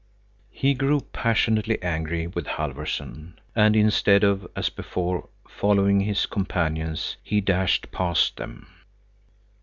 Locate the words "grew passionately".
0.73-1.79